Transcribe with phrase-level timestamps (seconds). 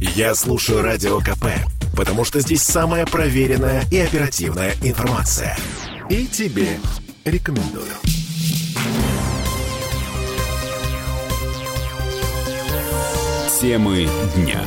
[0.00, 1.44] Я слушаю Радио КП,
[1.94, 5.54] потому что здесь самая проверенная и оперативная информация.
[6.08, 6.78] И тебе
[7.26, 7.84] рекомендую.
[13.60, 14.62] Темы дня.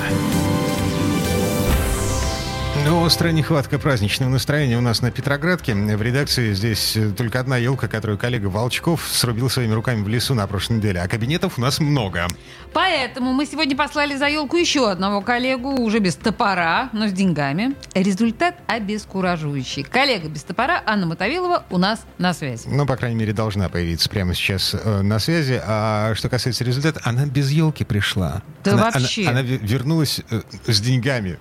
[2.93, 5.73] Ну, острая нехватка праздничного настроения у нас на Петроградке.
[5.73, 10.35] В редакции здесь э, только одна елка, которую коллега Волчков срубил своими руками в лесу
[10.35, 11.01] на прошлой неделе.
[11.01, 12.27] А кабинетов у нас много.
[12.71, 17.73] Поэтому мы сегодня послали за елку еще одного коллегу, уже без топора, но с деньгами.
[17.95, 19.81] Результат обескураживающий.
[19.81, 22.67] Коллега без топора Анна Мотовилова у нас на связи.
[22.67, 25.59] Ну, по крайней мере, должна появиться прямо сейчас э, на связи.
[25.65, 28.43] А что касается результата, она без елки пришла.
[28.63, 29.23] Да она, вообще.
[29.23, 31.39] Она, она вернулась э, с деньгами.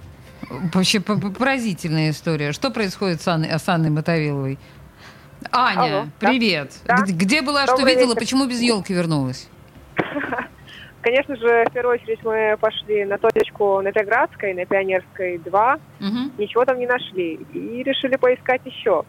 [0.75, 2.53] Вообще поразительная история.
[2.53, 4.59] Что происходит с Анной, с Анной Мотовиловой?
[5.51, 6.73] Аня, Алло, привет.
[6.85, 6.99] Да.
[7.03, 8.21] Где, где была, что Добрый видела, вечер.
[8.21, 9.49] почему без елки вернулась?
[11.03, 15.79] Конечно же, в первую очередь мы пошли на точку на Петроградской, на Пионерской 2.
[15.99, 16.33] Мгм.
[16.39, 17.35] Ничего там не нашли.
[17.53, 19.05] И решили поискать еще.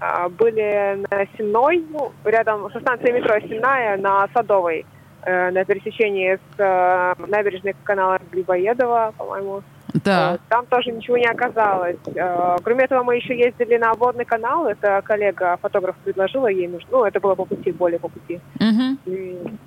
[0.00, 4.84] А, Были на Сенной, ну, рядом со станцией метро Сенная, на Садовой,
[5.22, 9.62] э, на пересечении с э, набережной канала Грибоедова, по-моему.
[10.04, 10.32] Да.
[10.32, 10.40] Вот.
[10.48, 11.96] Там тоже ничего не оказалось.
[12.14, 14.66] Э, Кроме этого, мы еще ездили на водный канал.
[14.66, 16.88] Это коллега, фотограф, предложила ей нужно.
[16.90, 18.40] Ну, это было по пути, более по пути.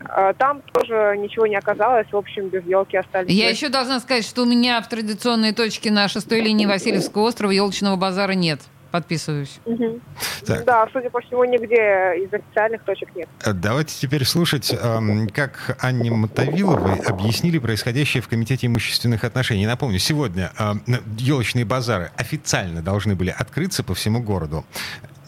[0.06, 2.08] А, Там тоже ничего не оказалось.
[2.12, 3.32] В общем, без елки остались.
[3.32, 7.52] Я еще должна сказать, что у меня в традиционной точке на шестой линии Васильевского острова
[7.52, 8.60] елочного базара нет.
[8.92, 9.60] Подписываюсь.
[9.66, 10.02] Мгм.
[10.46, 10.66] Так.
[10.66, 13.30] Да, судя по всему, нигде из официальных точек нет.
[13.46, 19.66] Э, Давайте теперь слушать, эм, как Анне Мотовиловой объяснили происходящее в Комитете имущественных отношений.
[19.66, 20.84] Напомню, сегодня эм,
[21.18, 24.66] елочные базары официально должны были открыться по всему городу.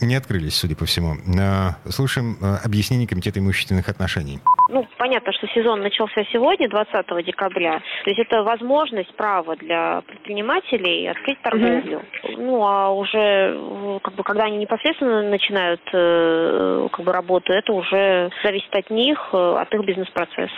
[0.05, 1.13] Не открылись, судя по всему.
[1.39, 4.39] Э, Слушаем э, объяснение Комитета имущественных отношений.
[4.69, 7.79] ну, понятно, что сезон начался сегодня, 20 декабря.
[8.03, 12.01] То есть это возможность, право для предпринимателей открыть торговлю.
[12.37, 13.17] Ну, а уже,
[13.55, 15.81] э, как бы, когда они непосредственно начинают
[16.91, 20.53] как бы, работу, это уже зависит от них, от их бизнес-процесса.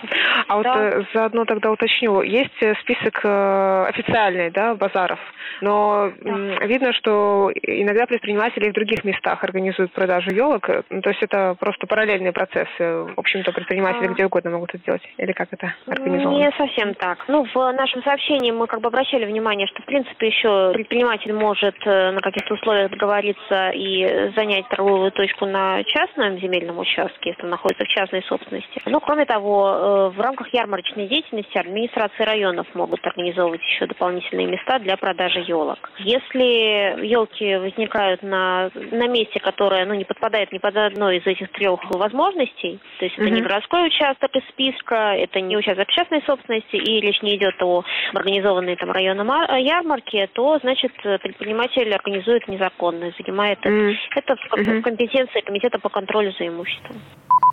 [0.47, 0.89] А вот Да.
[0.89, 5.19] э, заодно тогда уточню, есть список официальный, да, базаров,
[5.61, 11.09] но м, видно, что иногда предприниматели в других местах организуют продажу елок, э, ну, то
[11.09, 12.69] есть это просто параллельные процессы.
[12.79, 14.13] В общем-то, предприниматели А.
[14.13, 15.03] где угодно могут это делать.
[15.18, 16.38] Или как это организовано?
[16.38, 17.25] Не совсем так.
[17.28, 21.75] Ну, в нашем сообщении мы как бы обращали внимание, что, в принципе, еще предприниматель может
[21.85, 27.50] э, на каких-то условиях договориться и занять торговую точку на частном земельном участке, если он
[27.50, 28.81] находится в частной собственности.
[28.85, 34.79] Но, кроме того, э, в рамках ярмарочной деятельности администрации районов могут организовывать еще дополнительные места
[34.79, 35.91] для продажи елок.
[36.00, 41.52] Если елки возникают на, на месте, которое ну, не подпадает ни под одной из этих
[41.52, 43.47] трех возможностей, то есть это не Мгм.
[43.50, 47.84] городской участок из списка, это не участок частной собственности, и речь не идет о
[48.14, 50.91] организованной там районном ар- ярмарке, то, значит,
[51.22, 53.69] предприниматель организует незаконно, и занимает это.
[53.69, 53.96] М.
[54.16, 54.80] Это в, Мгм.
[54.80, 56.97] в компетенции Комитета по контролю за имуществом.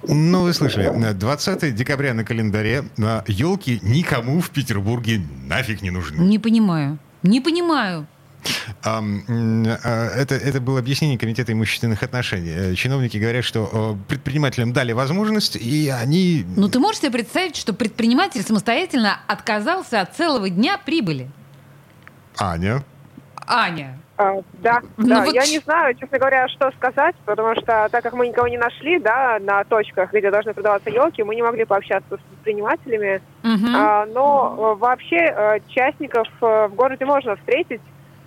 [0.09, 2.83] Ну, вы слышали, э, 20 декабря на календаре.
[3.29, 6.17] Елки никому в Петербурге нафиг не нужны.
[6.23, 6.99] Не понимаю.
[7.23, 8.07] Не понимаю.
[8.85, 9.03] А,
[10.17, 12.53] Это, это было объяснение Комитета имущественных отношений.
[12.55, 16.45] Э, Чиновники говорят, что э, предпринимателям дали возможность, и они...
[16.57, 21.31] Ну, ты можешь себе представить, что предприниматель самостоятельно отказался от целого дня прибыли?
[22.39, 22.85] Аня.
[23.47, 23.99] Аня.
[24.17, 25.25] А, Да, Ну да.
[25.25, 28.59] вот Я не знаю, честно говоря, что сказать, потому что так как мы никого не
[28.59, 33.23] нашли, да, на точках, где должны продаваться елки, мы не могли пообщаться с предпринимателями.
[33.43, 33.75] Мгм.
[33.75, 37.81] А, но э, вообще э, частников э, в городе можно встретить.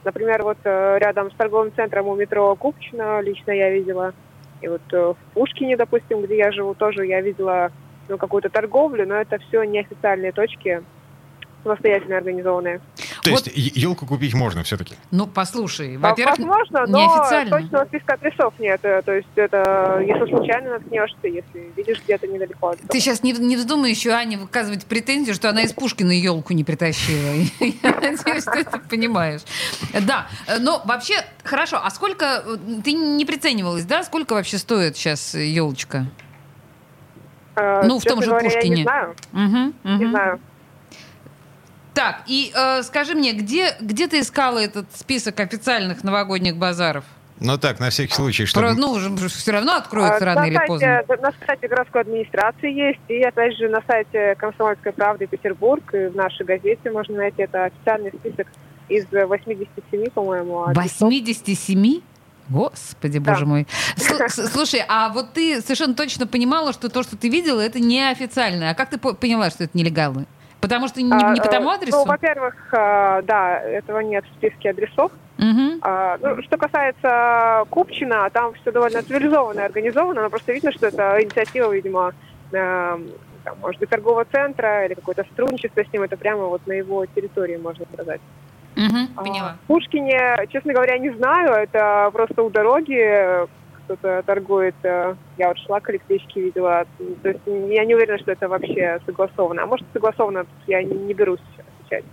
[0.06, 4.14] Например, вот э, рядом с торговым центром у метро Купчино лично я видела.
[4.62, 7.72] И вот э, в Пушкине, допустим, где я живу, тоже я видела
[8.08, 10.84] ну, какую-то торговлю, но это все неофициальные точки,
[11.64, 12.82] самостоятельно организованные.
[13.26, 14.96] То Вот- есть елку купить можно все-таки?
[15.12, 17.50] Ну, послушай, во-первых, Возможно, но неофициально.
[17.60, 18.80] точного списка адресов нет.
[18.84, 22.90] Э, То есть это если случайно наткнешься, если видишь где-то недалеко от дома.
[22.90, 26.64] ты сейчас не, не вздумай еще Ане выказывать претензию, что она из Пушкина елку не
[26.64, 27.34] притащила.
[27.60, 29.42] Я надеюсь, что ты понимаешь.
[30.02, 34.96] Да, э, но вообще, хорошо, а сколько, э, ты не приценивалась, да, сколько вообще стоит
[34.98, 36.06] сейчас елочка?
[37.58, 38.76] Ну, в том же Пушкине.
[38.78, 40.40] не знаю, не знаю.
[41.96, 47.06] Так, и э, скажи мне, где, где ты искала этот список официальных новогодних базаров?
[47.40, 48.68] Ну так, на всякий случай, чтобы...
[48.68, 51.04] Про- ну, уже все равно откроется А, рано на или сайте, поздно.
[51.22, 56.16] На сайте городской администрации есть, и опять же на сайте «Комсомольской правды» Петербург, и в
[56.16, 58.48] нашей газете можно найти это официальный список
[58.88, 60.64] из 87, по-моему.
[60.68, 61.02] адресов.
[61.02, 62.02] 87?
[62.50, 63.32] Господи, Да.
[63.34, 63.68] боже мой.
[64.30, 68.70] Слушай, а вот ты совершенно точно понимала, что то, что ты видела, это не официально.
[68.70, 70.26] А как ты по- поняла, что это нелегалы?
[70.66, 71.98] Потому что не, не по тому А, э, адресу?
[71.98, 75.12] Ну, во-первых, э, да, этого нет в списке адресов.
[75.38, 75.80] Мгм.
[75.84, 80.88] А, ну, что касается Купчина, там все довольно цивилизованно и организовано, но просто видно, что
[80.88, 82.14] это инициатива, видимо,
[82.52, 82.98] э,
[83.44, 87.06] там, может быть, торгового центра или какое-то сотрудничество с ним, это прямо вот на его
[87.06, 88.22] территории, можно сказать.
[88.76, 89.58] А, Поняла.
[89.66, 93.46] В Пушкине, честно говоря, не знаю, это просто у дороги
[93.86, 94.76] кто-то торгует.
[94.84, 96.86] э, Я вот шла к электричке, видела.
[97.24, 99.64] То есть я не уверена, что это вообще согласовано.
[99.64, 101.40] А может, согласовано, я не, не берусь
[101.86, 102.04] отвечать.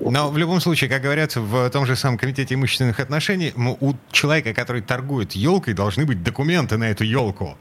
[0.00, 4.54] Но в любом случае, как говорят в том же самом комитете имущественных отношений, у человека,
[4.54, 7.56] который торгует елкой, должны быть документы на эту елку.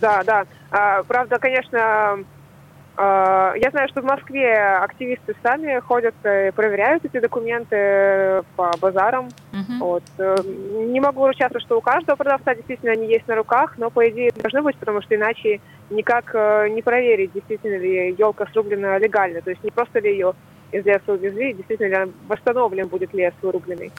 [0.00, 0.44] Да, да.
[0.70, 2.18] А, правда, конечно,
[2.98, 9.28] я знаю, что в Москве активисты сами ходят и проверяют эти документы по базарам.
[9.52, 9.78] Мгм.
[9.80, 10.02] Вот.
[10.18, 14.08] Э, Не могу ручаться, что у каждого продавца действительно они есть на руках, но по
[14.08, 15.60] идее должны быть, потому что иначе
[15.90, 19.42] никак э, не проверить, действительно ли елка срублена легально.
[19.42, 20.34] То есть не просто ли ее
[20.72, 23.92] из леса увезли, действительно ли она восстановлен будет лес вырубленный.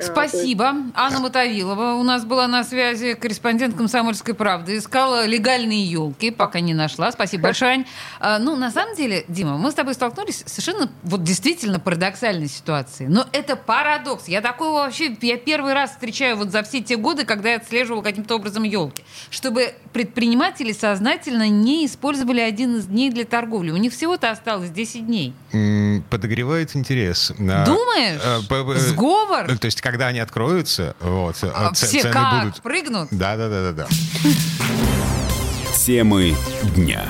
[0.00, 0.74] Э, Спасибо.
[0.94, 4.78] Анна Мотовилова у нас была на связи, корреспондент «Комсомольской правды».
[4.78, 7.12] Искала легальные елки, пока не нашла.
[7.12, 7.86] Спасибо большое, Ань.
[8.18, 12.48] А, ну, на самом деле, Дима, мы с тобой столкнулись с совершенно вот действительно парадоксальной
[12.48, 13.08] ситуацией.
[13.10, 14.26] Но это парадокс.
[14.28, 18.02] Я такого вообще, я первый раз встречаю вот за все те годы, когда я отслеживала
[18.02, 19.04] каким-то образом елки.
[19.30, 23.70] Чтобы предприниматели сознательно не использовали один из дней для торговли.
[23.70, 25.34] У них всего-то осталось 10 дней.
[26.08, 27.32] Подогревает интерес.
[27.38, 28.20] А, Думаешь?
[28.24, 29.56] э, п- п- Сговор?
[29.58, 32.62] То есть, когда они откроются, вот, А ц- все цены как будут...
[32.62, 33.08] прыгнут?
[33.10, 33.88] Да, да, да, да, да.
[35.76, 36.36] Темы
[36.76, 37.04] дня.